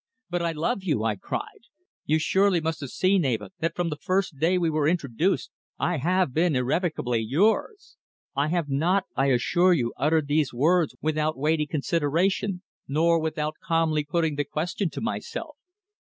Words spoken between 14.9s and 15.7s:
myself.